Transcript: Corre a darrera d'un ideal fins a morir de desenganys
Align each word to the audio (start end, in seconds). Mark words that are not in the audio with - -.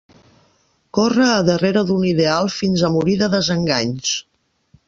Corre 0.97 1.27
a 1.33 1.43
darrera 1.51 1.83
d'un 1.91 2.07
ideal 2.13 2.51
fins 2.57 2.87
a 2.89 2.93
morir 2.97 3.19
de 3.23 3.31
desenganys 3.39 4.19